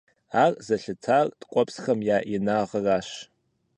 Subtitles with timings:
[0.43, 3.09] Ар зэлъытар ткӀуэпсхэм я инагъыращ.